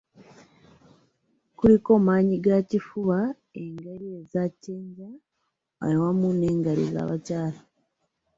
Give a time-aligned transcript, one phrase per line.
[1.57, 3.17] Kuliko maanyigakifuba,
[3.63, 5.09] eggaali eza "ccenja"
[5.87, 7.59] awamu n’eggaali z’abakyala.